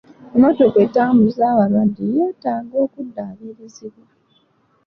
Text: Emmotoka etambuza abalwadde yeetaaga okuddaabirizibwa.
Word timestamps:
Emmotoka 0.35 0.77
etambuza 0.85 1.43
abalwadde 1.53 2.03
yeetaaga 2.15 2.75
okuddaabirizibwa. 2.85 4.05